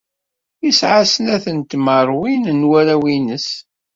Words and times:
Yesɛa 0.65 1.03
snat 1.13 1.45
n 1.57 1.59
tmerwin 1.61 2.43
n 2.59 2.67
warraw-nnes. 2.69 3.47